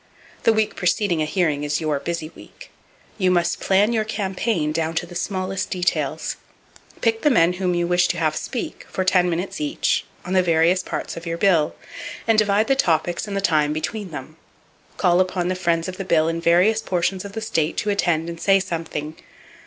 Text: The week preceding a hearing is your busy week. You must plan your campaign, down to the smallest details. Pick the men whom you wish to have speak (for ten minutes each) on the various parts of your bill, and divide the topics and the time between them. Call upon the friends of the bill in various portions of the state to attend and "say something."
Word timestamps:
The 0.45 0.51
week 0.51 0.75
preceding 0.75 1.21
a 1.21 1.25
hearing 1.25 1.63
is 1.63 1.79
your 1.79 1.99
busy 1.99 2.31
week. 2.33 2.71
You 3.19 3.29
must 3.29 3.59
plan 3.59 3.93
your 3.93 4.03
campaign, 4.03 4.71
down 4.71 4.95
to 4.95 5.05
the 5.05 5.13
smallest 5.13 5.69
details. 5.69 6.37
Pick 7.01 7.21
the 7.21 7.29
men 7.29 7.53
whom 7.53 7.75
you 7.75 7.85
wish 7.85 8.07
to 8.07 8.17
have 8.17 8.35
speak 8.35 8.83
(for 8.89 9.03
ten 9.05 9.29
minutes 9.29 9.61
each) 9.61 10.03
on 10.25 10.33
the 10.33 10.41
various 10.41 10.81
parts 10.81 11.15
of 11.17 11.27
your 11.27 11.37
bill, 11.37 11.75
and 12.27 12.39
divide 12.39 12.65
the 12.65 12.75
topics 12.75 13.27
and 13.27 13.37
the 13.37 13.41
time 13.41 13.73
between 13.73 14.09
them. 14.09 14.37
Call 14.97 15.19
upon 15.19 15.49
the 15.49 15.53
friends 15.55 15.87
of 15.87 15.97
the 15.97 16.03
bill 16.03 16.27
in 16.27 16.41
various 16.41 16.81
portions 16.81 17.23
of 17.23 17.33
the 17.33 17.39
state 17.41 17.77
to 17.77 17.91
attend 17.91 18.27
and 18.27 18.41
"say 18.41 18.59
something." 18.59 19.17